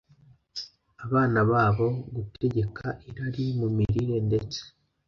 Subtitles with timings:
[1.05, 4.59] abana babo gutegeka irari mu mirire ndetse